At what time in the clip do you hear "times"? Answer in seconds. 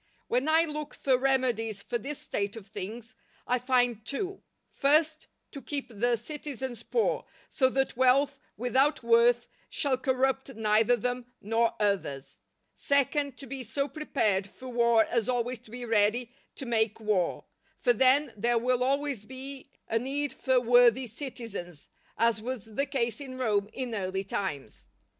24.23-24.87